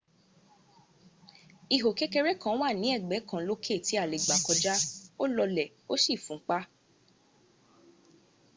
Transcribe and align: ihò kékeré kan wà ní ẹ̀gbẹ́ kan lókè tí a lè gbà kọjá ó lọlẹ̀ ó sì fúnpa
ihò 1.75 1.89
kékeré 1.99 2.33
kan 2.41 2.55
wà 2.61 2.69
ní 2.81 2.87
ẹ̀gbẹ́ 2.97 3.25
kan 3.29 3.41
lókè 3.47 3.75
tí 3.85 3.93
a 4.01 4.03
lè 4.11 4.17
gbà 4.25 4.35
kọjá 4.45 4.73
ó 5.21 5.23
lọlẹ̀ 5.35 5.69
ó 5.91 5.93
sì 6.03 6.13
fúnpa 6.25 6.57